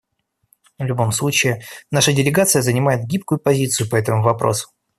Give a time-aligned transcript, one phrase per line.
[0.79, 4.69] В любом случае, наша делегация занимает гибкую позицию по этому вопросу.